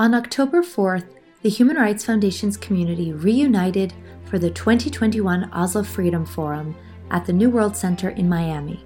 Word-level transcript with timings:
On 0.00 0.14
October 0.14 0.62
4th, 0.62 1.04
the 1.42 1.50
Human 1.50 1.76
Rights 1.76 2.06
Foundation's 2.06 2.56
community 2.56 3.12
reunited 3.12 3.92
for 4.24 4.38
the 4.38 4.48
2021 4.48 5.50
Oslo 5.52 5.82
Freedom 5.82 6.24
Forum 6.24 6.74
at 7.10 7.26
the 7.26 7.34
New 7.34 7.50
World 7.50 7.76
Center 7.76 8.08
in 8.08 8.26
Miami. 8.26 8.82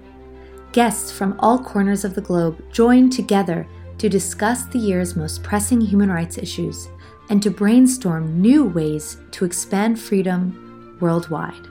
Guests 0.73 1.13
from 1.13 1.39
all 1.39 1.57
corners 1.57 2.03
of 2.03 2.15
the 2.15 2.21
globe 2.21 2.61
joined 2.69 3.13
together 3.13 3.65
to 3.97 4.09
discuss 4.09 4.65
the 4.65 4.77
year's 4.77 5.15
most 5.15 5.41
pressing 5.41 5.79
human 5.79 6.11
rights 6.11 6.37
issues 6.37 6.89
and 7.29 7.41
to 7.41 7.49
brainstorm 7.49 8.41
new 8.41 8.65
ways 8.65 9.15
to 9.31 9.45
expand 9.45 9.97
freedom 9.97 10.97
worldwide. 10.99 11.69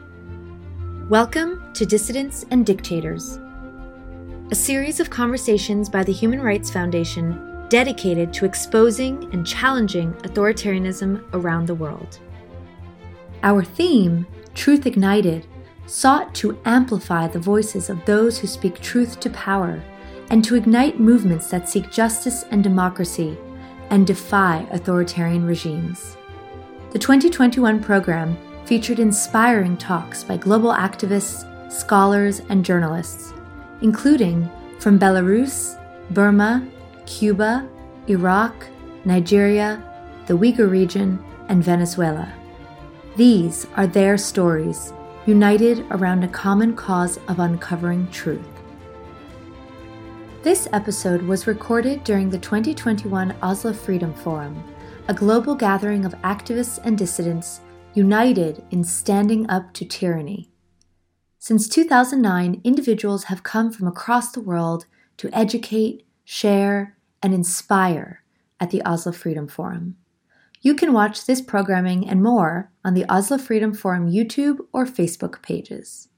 Welcome 1.11 1.71
to 1.75 1.85
Dissidents 1.85 2.47
and 2.51 2.65
Dictators, 2.65 3.39
a 4.51 4.55
series 4.55 5.01
of 5.01 5.11
conversations 5.11 5.91
by 5.91 6.03
the 6.03 6.13
Human 6.13 6.41
Rights 6.41 6.71
Foundation 6.71 7.54
dedicated 7.75 8.33
to 8.33 8.45
exposing 8.45 9.29
and 9.33 9.45
challenging 9.45 10.13
authoritarianism 10.23 11.21
around 11.33 11.67
the 11.67 11.75
world. 11.75 12.21
Our 13.43 13.65
theme, 13.65 14.29
Truth 14.55 14.87
Ignited, 14.87 15.49
sought 15.87 16.33
to 16.37 16.57
amplify 16.65 17.27
the 17.27 17.41
voices 17.41 17.91
of 17.91 18.05
those 18.05 18.39
who 18.39 18.47
speak 18.47 18.81
truth 18.81 19.19
to 19.19 19.31
power 19.31 19.83
and 20.31 20.45
to 20.45 20.55
ignite 20.55 21.01
movements 21.01 21.51
that 21.51 21.69
seek 21.69 21.91
justice 21.91 22.45
and 22.53 22.63
democracy 22.63 23.37
and 23.91 24.07
defy 24.07 24.65
authoritarian 24.71 25.45
regimes. 25.45 26.17
The 26.93 27.01
2021 27.01 27.83
program 27.83 28.39
featured 28.67 29.01
inspiring 29.01 29.77
talks 29.79 30.23
by 30.23 30.37
global 30.37 30.71
activists, 30.71 31.43
scholars, 31.73 32.41
and 32.51 32.65
journalists, 32.65 33.35
including 33.81 34.49
from 34.79 34.97
Belarus, 34.97 35.77
Burma, 36.13 36.65
Cuba, 37.07 37.69
Iraq, 38.09 38.67
Nigeria, 39.05 39.83
the 40.27 40.37
Uyghur 40.37 40.71
region, 40.71 41.23
and 41.49 41.63
Venezuela. 41.63 42.33
These 43.17 43.67
are 43.77 43.87
their 43.87 44.17
stories, 44.17 44.93
united 45.27 45.85
around 45.91 46.25
a 46.25 46.29
common 46.29 46.75
cause 46.75 47.19
of 47.29 47.39
uncovering 47.39 48.11
truth. 48.11 48.47
This 50.43 50.69
episode 50.73 51.23
was 51.23 51.47
recorded 51.47 52.05
during 52.05 52.29
the 52.29 52.39
2021 52.39 53.35
Oslo 53.43 53.73
Freedom 53.73 54.13
Forum, 54.13 54.63
a 55.09 55.15
global 55.15 55.55
gathering 55.55 56.05
of 56.05 56.15
activists 56.23 56.79
and 56.85 56.99
dissidents 56.99 57.61
united 57.95 58.65
in 58.71 58.85
standing 58.85 59.49
up 59.49 59.73
to 59.75 59.85
tyranny. 59.85 60.51
Since 61.39 61.69
2009, 61.69 62.61
individuals 62.65 63.25
have 63.25 63.43
come 63.43 63.71
from 63.71 63.87
across 63.87 64.33
the 64.33 64.41
world 64.41 64.87
to 65.19 65.31
educate, 65.33 66.05
share, 66.25 66.97
and 67.23 67.33
inspire 67.33 68.23
at 68.61 68.71
the 68.71 68.83
Oslo 68.83 69.13
Freedom 69.13 69.47
Forum. 69.47 69.97
You 70.61 70.75
can 70.75 70.93
watch 70.93 71.27
this 71.27 71.43
programming 71.43 72.09
and 72.09 72.23
more 72.23 72.71
on 72.85 72.95
the 72.95 73.05
Oslo 73.09 73.39
Freedom 73.39 73.75
Forum 73.75 74.11
YouTube 74.11 74.61
or 74.73 74.87
Facebook 74.87 75.43
pages. 75.43 76.09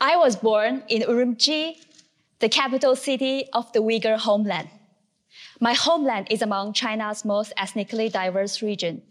I 0.00 0.16
was 0.16 0.36
born 0.36 0.82
in 0.88 1.02
Urumqi, 1.02 1.74
the 2.38 2.48
capital 2.48 2.96
city 2.96 3.48
of 3.52 3.72
the 3.72 3.80
Uyghur 3.80 4.18
homeland. 4.18 4.68
My 5.60 5.72
homeland 5.74 6.28
is 6.30 6.42
among 6.42 6.74
China's 6.74 7.24
most 7.24 7.52
ethnically 7.56 8.08
diverse 8.08 8.62
region. 8.62 9.02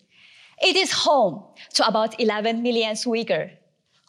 It 0.61 0.75
is 0.75 0.91
home 0.91 1.43
to 1.73 1.85
about 1.85 2.19
11 2.19 2.63
million 2.63 2.93
Uyghur, 2.93 3.51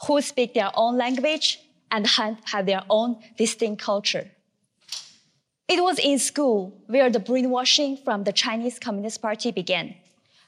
who 0.04 0.20
speak 0.20 0.54
their 0.54 0.70
own 0.74 0.96
language 0.96 1.60
and 1.90 2.06
have 2.06 2.66
their 2.66 2.82
own 2.90 3.16
distinct 3.36 3.82
culture. 3.82 4.30
It 5.68 5.82
was 5.82 5.98
in 5.98 6.18
school 6.18 6.72
where 6.86 7.10
the 7.10 7.18
brainwashing 7.18 7.96
from 8.04 8.24
the 8.24 8.32
Chinese 8.32 8.78
Communist 8.78 9.20
Party 9.20 9.50
began. 9.50 9.94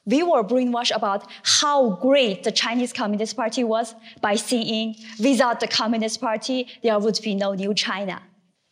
We 0.07 0.23
were 0.23 0.45
brainwashed 0.45 0.95
about 0.95 1.25
how 1.43 1.91
great 1.91 2.45
the 2.45 2.53
Chinese 2.53 2.93
Communist 2.93 3.37
Party 3.37 3.65
was 3.65 3.95
by 4.21 4.37
seeing 4.37 4.95
without 5.19 5.61
the 5.61 5.69
Communist 5.69 6.21
Party, 6.21 6.69
there 6.83 6.99
would 6.99 7.19
be 7.23 7.35
no 7.35 7.55
new 7.55 7.75
China. 7.75 8.23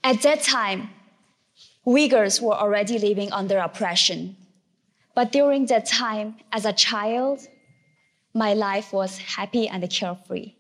At 0.03 0.23
that 0.23 0.43
time, 0.43 0.91
Uyghurs 1.87 2.41
were 2.41 2.55
already 2.55 2.99
living 2.99 3.33
under 3.33 3.59
oppression. 3.59 4.37
But 5.15 5.33
during 5.33 5.67
that 5.67 5.87
time, 5.87 6.37
as 6.53 6.65
a 6.65 6.73
child, 6.73 7.41
my 8.35 8.55
life 8.55 8.93
was 8.93 9.19
happy 9.19 9.69
and 9.69 9.89
carefree. 9.91 10.55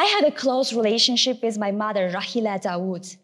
I 0.00 0.04
had 0.04 0.24
a 0.24 0.30
close 0.30 0.72
relationship 0.72 1.42
with 1.42 1.58
my 1.58 1.72
mother, 1.72 2.10
Rahile 2.10 2.58
Dawut, 2.64 3.18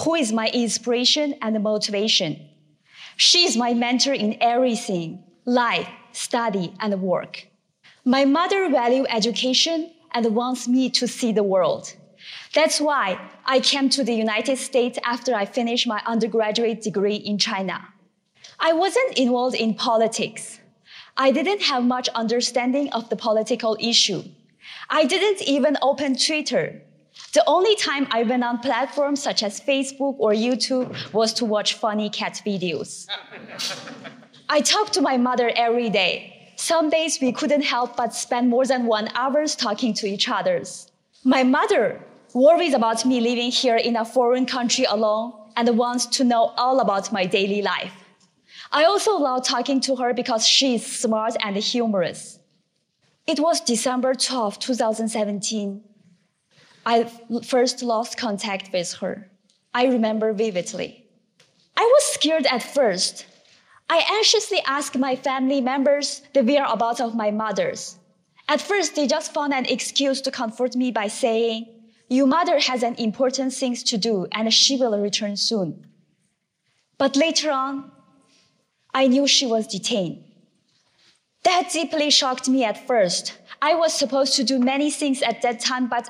who 0.00 0.14
is 0.14 0.32
my 0.32 0.46
inspiration 0.64 1.34
and 1.42 1.60
motivation. 1.60 2.30
She 3.16 3.40
is 3.44 3.56
my 3.56 3.74
mentor 3.74 4.12
in 4.12 4.36
everything 4.40 5.24
life, 5.44 5.88
study, 6.12 6.74
and 6.78 7.02
work. 7.02 7.48
My 8.04 8.24
mother 8.24 8.70
values 8.70 9.08
education 9.10 9.90
and 10.12 10.36
wants 10.36 10.68
me 10.68 10.90
to 10.90 11.08
see 11.08 11.32
the 11.32 11.42
world. 11.42 11.92
That's 12.54 12.80
why 12.80 13.06
I 13.44 13.58
came 13.58 13.88
to 13.88 14.04
the 14.04 14.14
United 14.14 14.58
States 14.58 15.00
after 15.04 15.34
I 15.34 15.44
finished 15.44 15.88
my 15.88 16.00
undergraduate 16.06 16.82
degree 16.82 17.16
in 17.30 17.36
China. 17.36 17.76
I 18.60 18.74
wasn't 18.74 19.18
involved 19.18 19.56
in 19.56 19.74
politics. 19.74 20.60
I 21.16 21.32
didn't 21.32 21.62
have 21.62 21.82
much 21.82 22.08
understanding 22.14 22.90
of 22.90 23.10
the 23.10 23.16
political 23.16 23.76
issue. 23.80 24.22
I 24.90 25.04
didn't 25.04 25.42
even 25.42 25.76
open 25.82 26.16
Twitter. 26.16 26.82
The 27.34 27.44
only 27.46 27.76
time 27.76 28.06
I 28.10 28.22
went 28.22 28.44
on 28.44 28.58
platforms 28.58 29.22
such 29.22 29.42
as 29.42 29.60
Facebook 29.60 30.16
or 30.18 30.32
YouTube 30.32 31.12
was 31.12 31.32
to 31.34 31.44
watch 31.44 31.74
funny 31.74 32.10
cat 32.10 32.40
videos. 32.46 33.06
I 34.48 34.60
talked 34.60 34.92
to 34.94 35.00
my 35.00 35.16
mother 35.16 35.50
every 35.56 35.90
day. 35.90 36.52
Some 36.56 36.90
days 36.90 37.18
we 37.20 37.32
couldn't 37.32 37.62
help 37.62 37.96
but 37.96 38.14
spend 38.14 38.48
more 38.48 38.66
than 38.66 38.86
one 38.86 39.08
hours 39.14 39.56
talking 39.56 39.94
to 39.94 40.06
each 40.06 40.28
other. 40.28 40.62
My 41.24 41.42
mother 41.42 42.00
worries 42.34 42.74
about 42.74 43.04
me 43.04 43.20
living 43.20 43.50
here 43.50 43.76
in 43.76 43.96
a 43.96 44.04
foreign 44.04 44.46
country 44.46 44.84
alone 44.84 45.32
and 45.56 45.76
wants 45.76 46.06
to 46.06 46.24
know 46.24 46.52
all 46.56 46.80
about 46.80 47.12
my 47.12 47.26
daily 47.26 47.62
life. 47.62 47.92
I 48.70 48.84
also 48.84 49.16
love 49.16 49.44
talking 49.44 49.80
to 49.82 49.96
her 49.96 50.14
because 50.14 50.46
she 50.46 50.76
is 50.76 50.86
smart 50.86 51.36
and 51.40 51.56
humorous. 51.56 52.38
It 53.26 53.38
was 53.38 53.60
December 53.60 54.14
12, 54.14 54.58
2017. 54.58 55.84
I 56.84 57.04
first 57.44 57.82
lost 57.82 58.18
contact 58.18 58.72
with 58.72 58.94
her. 58.94 59.30
I 59.72 59.86
remember 59.86 60.32
vividly. 60.32 61.06
I 61.76 61.82
was 61.82 62.04
scared 62.14 62.46
at 62.46 62.62
first. 62.62 63.26
I 63.88 64.04
anxiously 64.18 64.58
asked 64.66 64.98
my 64.98 65.14
family 65.14 65.60
members 65.60 66.22
the 66.34 66.42
whereabouts 66.42 67.00
of 67.00 67.14
my 67.14 67.30
mother's. 67.30 67.96
At 68.48 68.60
first, 68.60 68.96
they 68.96 69.06
just 69.06 69.32
found 69.32 69.54
an 69.54 69.66
excuse 69.66 70.20
to 70.22 70.30
comfort 70.30 70.74
me 70.74 70.90
by 70.90 71.06
saying, 71.06 71.66
Your 72.08 72.26
mother 72.26 72.58
has 72.58 72.82
an 72.82 72.96
important 72.96 73.54
things 73.54 73.84
to 73.84 73.96
do 73.98 74.26
and 74.32 74.52
she 74.52 74.76
will 74.76 74.98
return 74.98 75.36
soon. 75.36 75.86
But 76.98 77.16
later 77.16 77.52
on, 77.52 77.92
I 78.92 79.06
knew 79.06 79.28
she 79.28 79.46
was 79.46 79.66
detained. 79.68 80.24
That 81.44 81.70
deeply 81.72 82.10
shocked 82.10 82.48
me 82.48 82.64
at 82.64 82.86
first. 82.86 83.38
I 83.60 83.74
was 83.74 83.92
supposed 83.92 84.34
to 84.36 84.44
do 84.44 84.58
many 84.58 84.90
things 84.90 85.22
at 85.22 85.42
that 85.42 85.60
time, 85.60 85.88
but 85.88 86.08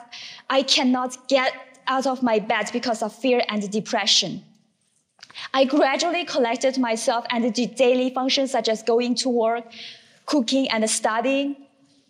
I 0.48 0.62
cannot 0.62 1.28
get 1.28 1.52
out 1.86 2.06
of 2.06 2.22
my 2.22 2.38
bed 2.38 2.70
because 2.72 3.02
of 3.02 3.14
fear 3.14 3.42
and 3.48 3.70
depression. 3.70 4.44
I 5.54 5.64
gradually 5.64 6.24
collected 6.24 6.78
myself 6.78 7.24
and 7.30 7.52
did 7.52 7.74
daily 7.74 8.10
functions 8.10 8.50
such 8.50 8.68
as 8.68 8.82
going 8.82 9.14
to 9.16 9.28
work, 9.28 9.64
cooking, 10.26 10.68
and 10.68 10.88
studying, 10.88 11.56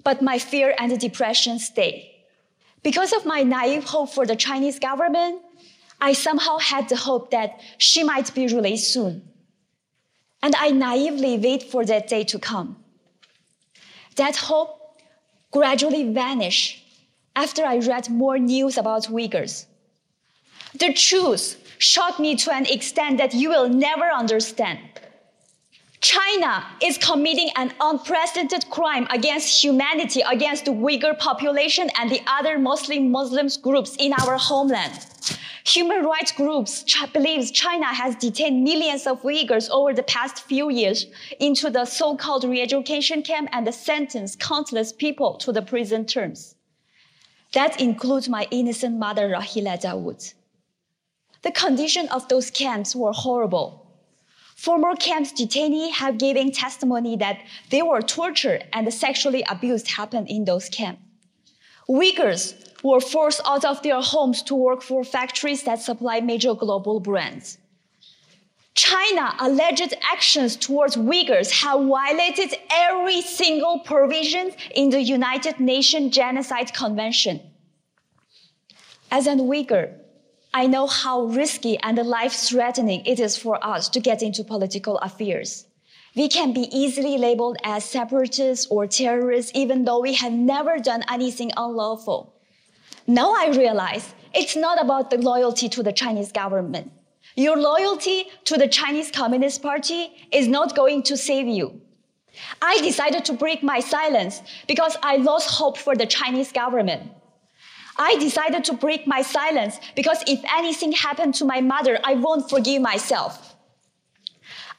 but 0.04 0.22
my 0.22 0.38
fear 0.38 0.74
and 0.78 0.98
depression 0.98 1.58
stayed. 1.58 2.08
Because 2.82 3.12
of 3.12 3.24
my 3.24 3.42
naive 3.42 3.84
hope 3.84 4.10
for 4.10 4.26
the 4.26 4.34
Chinese 4.34 4.78
government, 4.78 5.40
I 6.00 6.14
somehow 6.14 6.58
had 6.58 6.88
the 6.88 6.96
hope 6.96 7.30
that 7.30 7.60
she 7.78 8.02
might 8.02 8.34
be 8.34 8.48
released 8.48 8.92
soon. 8.92 9.22
And 10.42 10.56
I 10.56 10.70
naively 10.70 11.38
wait 11.38 11.62
for 11.62 11.84
that 11.84 12.08
day 12.08 12.24
to 12.24 12.38
come. 12.40 12.81
That 14.16 14.36
hope 14.36 14.78
gradually 15.50 16.12
vanished 16.12 16.84
after 17.34 17.64
I 17.64 17.78
read 17.78 18.10
more 18.10 18.38
news 18.38 18.76
about 18.76 19.04
Uyghurs. 19.04 19.66
The 20.74 20.92
truth 20.92 21.62
shocked 21.78 22.20
me 22.20 22.36
to 22.36 22.52
an 22.52 22.66
extent 22.66 23.18
that 23.18 23.34
you 23.34 23.48
will 23.48 23.68
never 23.68 24.04
understand. 24.10 24.80
China 26.02 26.66
is 26.82 26.98
committing 26.98 27.48
an 27.54 27.72
unprecedented 27.80 28.68
crime 28.70 29.06
against 29.10 29.62
humanity, 29.62 30.20
against 30.28 30.64
the 30.64 30.72
Uyghur 30.72 31.16
population 31.16 31.88
and 31.96 32.10
the 32.10 32.20
other 32.26 32.58
Muslim 32.58 33.12
Muslims 33.12 33.56
groups 33.56 33.94
in 34.00 34.12
our 34.14 34.36
homeland. 34.36 35.06
Human 35.64 36.04
rights 36.04 36.32
groups 36.32 36.82
ch- 36.82 36.96
China 37.52 37.86
has 37.86 38.16
detained 38.16 38.64
millions 38.64 39.06
of 39.06 39.22
Uyghurs 39.22 39.70
over 39.70 39.94
the 39.94 40.02
past 40.02 40.42
few 40.42 40.70
years 40.70 41.06
into 41.38 41.70
the 41.70 41.84
so-called 41.84 42.42
re-education 42.42 43.22
camp 43.22 43.48
and 43.52 43.72
sentenced 43.72 44.40
countless 44.40 44.92
people 44.92 45.34
to 45.34 45.52
the 45.52 45.62
prison 45.62 46.04
terms. 46.04 46.56
That 47.52 47.80
includes 47.80 48.28
my 48.28 48.48
innocent 48.50 48.98
mother, 48.98 49.28
Rahile 49.28 49.80
Dawut. 49.80 50.34
The 51.42 51.52
condition 51.52 52.08
of 52.08 52.26
those 52.26 52.50
camps 52.50 52.96
were 52.96 53.12
horrible. 53.12 53.81
Former 54.62 54.94
camps 54.94 55.32
detainees 55.32 55.90
have 55.94 56.18
given 56.18 56.52
testimony 56.52 57.16
that 57.16 57.40
they 57.70 57.82
were 57.82 58.00
tortured 58.00 58.64
and 58.72 58.94
sexually 58.94 59.42
abused 59.48 59.90
happened 59.90 60.28
in 60.30 60.44
those 60.44 60.68
camps. 60.68 61.02
Uyghurs 61.88 62.54
were 62.84 63.00
forced 63.00 63.40
out 63.44 63.64
of 63.64 63.82
their 63.82 64.00
homes 64.00 64.40
to 64.44 64.54
work 64.54 64.80
for 64.80 65.02
factories 65.02 65.64
that 65.64 65.82
supply 65.82 66.20
major 66.20 66.54
global 66.54 67.00
brands. 67.00 67.58
China 68.74 69.34
alleged 69.40 69.94
actions 70.12 70.54
towards 70.54 70.94
Uyghurs 70.94 71.50
have 71.64 71.80
violated 71.84 72.54
every 72.70 73.20
single 73.20 73.80
provision 73.80 74.52
in 74.76 74.90
the 74.90 75.02
United 75.02 75.58
Nations 75.58 76.14
Genocide 76.14 76.72
Convention. 76.72 77.40
As 79.10 79.26
an 79.26 79.40
Uyghur, 79.40 80.01
I 80.54 80.66
know 80.66 80.86
how 80.86 81.22
risky 81.22 81.78
and 81.78 81.96
life 81.98 82.34
threatening 82.34 83.06
it 83.06 83.18
is 83.18 83.38
for 83.38 83.64
us 83.64 83.88
to 83.88 84.00
get 84.00 84.22
into 84.22 84.44
political 84.44 84.98
affairs. 84.98 85.66
We 86.14 86.28
can 86.28 86.52
be 86.52 86.68
easily 86.76 87.16
labeled 87.16 87.56
as 87.64 87.84
separatists 87.84 88.66
or 88.66 88.86
terrorists, 88.86 89.50
even 89.54 89.86
though 89.86 90.00
we 90.00 90.12
have 90.14 90.32
never 90.32 90.78
done 90.78 91.04
anything 91.10 91.52
unlawful. 91.56 92.34
Now 93.06 93.32
I 93.32 93.48
realize 93.48 94.14
it's 94.34 94.54
not 94.54 94.80
about 94.80 95.08
the 95.08 95.16
loyalty 95.16 95.70
to 95.70 95.82
the 95.82 95.92
Chinese 95.92 96.32
government. 96.32 96.92
Your 97.34 97.56
loyalty 97.56 98.26
to 98.44 98.58
the 98.58 98.68
Chinese 98.68 99.10
Communist 99.10 99.62
Party 99.62 100.12
is 100.30 100.48
not 100.48 100.76
going 100.76 101.02
to 101.04 101.16
save 101.16 101.46
you. 101.46 101.80
I 102.60 102.78
decided 102.82 103.24
to 103.26 103.32
break 103.32 103.62
my 103.62 103.80
silence 103.80 104.42
because 104.68 104.98
I 105.02 105.16
lost 105.16 105.48
hope 105.48 105.78
for 105.78 105.96
the 105.96 106.06
Chinese 106.06 106.52
government. 106.52 107.10
I 107.96 108.16
decided 108.16 108.64
to 108.64 108.74
break 108.74 109.06
my 109.06 109.22
silence 109.22 109.78
because 109.94 110.22
if 110.26 110.40
anything 110.50 110.92
happened 110.92 111.34
to 111.36 111.44
my 111.44 111.60
mother, 111.60 111.98
I 112.04 112.14
won't 112.14 112.48
forgive 112.48 112.82
myself. 112.82 113.54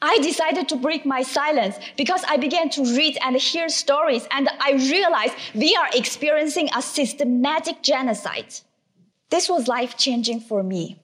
I 0.02 0.18
decided 0.18 0.68
to 0.70 0.76
break 0.76 1.06
my 1.06 1.22
silence 1.22 1.78
because 1.96 2.26
I 2.28 2.36
began 2.36 2.70
to 2.72 2.82
read 2.82 3.18
and 3.22 3.38
hear 3.38 3.70
stories 3.70 4.28
and 4.32 4.50
I 4.60 4.74
realized 4.74 5.36
we 5.56 5.76
are 5.76 5.88
experiencing 5.94 6.70
a 6.76 6.82
systematic 6.82 7.82
genocide. 7.82 8.54
This 9.30 9.50
was 9.50 9.70
life 9.70 9.98
changing 9.98 10.42
for 10.42 10.62
me. 10.62 11.00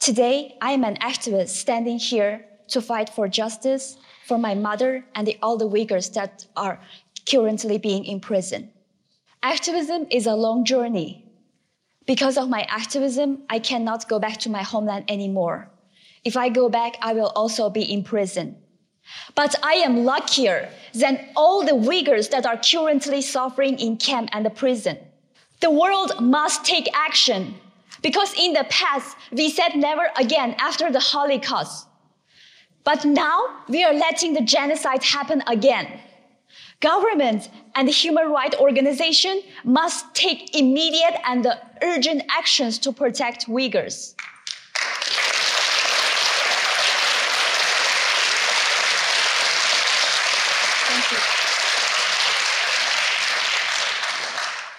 Today, 0.00 0.56
I 0.60 0.72
am 0.72 0.82
an 0.82 0.96
activist 0.96 1.50
standing 1.50 1.98
here 1.98 2.44
to 2.68 2.82
fight 2.82 3.10
for 3.10 3.28
justice 3.28 3.96
for 4.26 4.38
my 4.38 4.54
mother 4.54 5.04
and 5.14 5.26
the, 5.26 5.38
all 5.40 5.56
the 5.56 5.68
Uyghurs 5.68 6.12
that 6.14 6.46
are 6.56 6.80
currently 7.30 7.78
being 7.78 8.04
imprisoned. 8.04 8.70
Activism 9.44 10.08
is 10.10 10.26
a 10.26 10.34
long 10.34 10.64
journey. 10.64 11.21
Because 12.06 12.36
of 12.36 12.48
my 12.48 12.62
activism, 12.68 13.42
I 13.48 13.58
cannot 13.58 14.08
go 14.08 14.18
back 14.18 14.38
to 14.40 14.50
my 14.50 14.62
homeland 14.62 15.04
anymore. 15.08 15.70
If 16.24 16.36
I 16.36 16.48
go 16.48 16.68
back, 16.68 16.96
I 17.00 17.12
will 17.12 17.32
also 17.34 17.70
be 17.70 17.82
in 17.82 18.02
prison. 18.02 18.56
But 19.34 19.54
I 19.62 19.74
am 19.74 20.04
luckier 20.04 20.68
than 20.94 21.28
all 21.36 21.64
the 21.64 21.72
Uyghurs 21.72 22.30
that 22.30 22.46
are 22.46 22.56
currently 22.56 23.20
suffering 23.22 23.78
in 23.78 23.96
camp 23.96 24.30
and 24.32 24.44
the 24.44 24.50
prison. 24.50 24.98
The 25.60 25.70
world 25.70 26.20
must 26.20 26.64
take 26.64 26.88
action 26.94 27.54
because 28.02 28.34
in 28.38 28.52
the 28.52 28.64
past, 28.68 29.16
we 29.30 29.48
said 29.48 29.76
never 29.76 30.10
again 30.16 30.54
after 30.58 30.90
the 30.90 31.00
Holocaust. 31.00 31.86
But 32.84 33.04
now 33.04 33.62
we 33.68 33.84
are 33.84 33.94
letting 33.94 34.34
the 34.34 34.40
genocide 34.40 35.04
happen 35.04 35.42
again. 35.46 36.00
Government 36.82 37.48
and 37.76 37.88
human 37.88 38.28
rights 38.32 38.56
organizations 38.58 39.44
must 39.62 40.12
take 40.16 40.56
immediate 40.56 41.14
and 41.24 41.46
urgent 41.80 42.24
actions 42.28 42.76
to 42.80 42.90
protect 42.92 43.46
Uyghurs. 43.46 44.14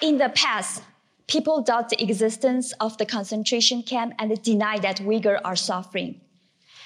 In 0.02 0.18
the 0.18 0.28
past, 0.36 0.84
people 1.28 1.62
doubt 1.62 1.88
the 1.88 2.04
existence 2.04 2.74
of 2.82 2.98
the 2.98 3.06
concentration 3.06 3.82
camp 3.82 4.14
and 4.20 4.44
deny 4.44 4.78
that 4.80 4.98
Uyghurs 4.98 5.40
are 5.46 5.56
suffering. 5.56 6.20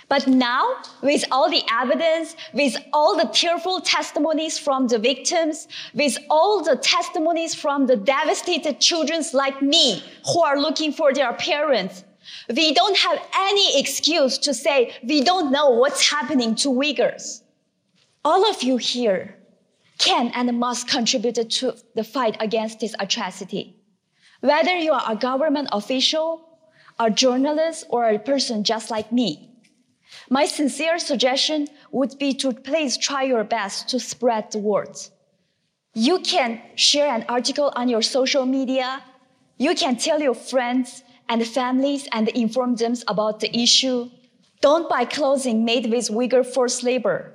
But 0.10 0.26
now, 0.26 0.78
with 1.02 1.26
all 1.32 1.50
the 1.50 1.64
evidence, 1.70 2.36
with 2.54 2.78
all 2.94 3.18
the 3.18 3.26
tearful 3.26 3.82
testimonies 3.82 4.58
from 4.58 4.88
the 4.88 5.00
victims, 5.00 5.68
with 5.94 6.18
all 6.30 6.64
the 6.64 6.78
testimonies 6.78 7.54
from 7.54 7.88
the 7.88 7.98
devastated 7.98 8.80
children 8.80 9.22
like 9.34 9.62
me 9.62 10.02
who 10.32 10.42
are 10.42 10.60
looking 10.60 10.94
for 10.94 11.14
their 11.14 11.34
parents, 11.34 12.06
we 12.50 12.74
don't 12.74 12.98
have 12.98 13.20
any 13.36 13.80
excuse 13.80 14.38
to 14.38 14.54
say 14.54 14.94
we 15.04 15.22
don't 15.22 15.52
know 15.52 15.72
what's 15.72 16.10
happening 16.10 16.56
to 16.56 16.70
Uyghurs. 16.70 17.42
All 18.24 18.50
of 18.50 18.64
you 18.64 18.78
here 18.78 19.36
can 19.98 20.32
and 20.34 20.58
must 20.58 20.88
contribute 20.88 21.50
to 21.50 21.74
the 21.96 22.04
fight 22.04 22.38
against 22.40 22.80
this 22.80 22.96
atrocity. 23.00 23.76
Whether 24.40 24.76
you 24.76 24.94
are 24.94 25.04
a 25.08 25.16
government 25.16 25.70
official, 25.72 26.48
a 27.00 27.10
journalist, 27.10 27.86
or 27.90 28.06
a 28.06 28.20
person 28.20 28.64
just 28.64 28.92
like 28.92 29.12
me, 29.12 29.47
my 30.30 30.46
sincere 30.46 31.00
suggestion 31.00 31.68
would 31.92 32.18
be 32.18 32.34
to 32.36 32.52
please 32.54 32.98
try 32.98 33.24
your 33.24 33.44
best 33.44 33.90
to 33.90 34.00
spread 34.00 34.52
the 34.52 34.60
word. 34.60 34.96
You 35.94 36.20
can 36.20 36.62
share 36.76 37.14
an 37.14 37.26
article 37.28 37.72
on 37.76 37.90
your 37.90 38.02
social 38.02 38.46
media. 38.46 39.02
You 39.58 39.74
can 39.74 39.98
tell 39.98 40.22
your 40.22 40.36
friends 40.36 41.04
and 41.30 41.46
families 41.46 42.08
and 42.12 42.30
inform 42.30 42.76
them 42.76 42.94
about 43.08 43.40
the 43.40 43.56
issue. 43.58 44.10
Don't 44.62 44.90
buy 44.90 45.06
clothing 45.06 45.66
made 45.66 45.90
with 45.92 46.10
Uyghur 46.10 46.46
forced 46.46 46.84
labor. 46.84 47.34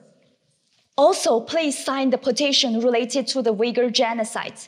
Also, 0.96 1.40
please 1.40 1.82
sign 1.82 2.10
the 2.10 2.18
petition 2.18 2.80
related 2.80 3.26
to 3.28 3.42
the 3.42 3.54
Uyghur 3.54 3.90
genocide. 3.90 4.58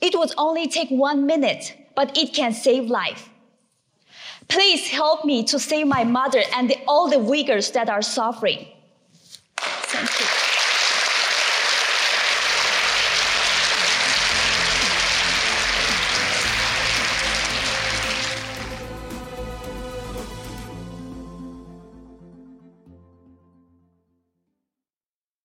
It 0.00 0.14
would 0.16 0.32
only 0.38 0.68
take 0.68 0.90
one 0.90 1.26
minute, 1.26 1.76
but 1.94 2.16
it 2.16 2.32
can 2.32 2.52
save 2.52 2.84
life. 2.84 3.30
Please 4.48 4.88
help 4.88 5.24
me 5.24 5.44
to 5.44 5.58
save 5.58 5.86
my 5.86 6.04
mother 6.04 6.42
and 6.54 6.72
all 6.86 7.08
the 7.08 7.16
Uyghurs 7.16 7.72
that 7.72 7.88
are 7.88 8.02
suffering. 8.02 8.66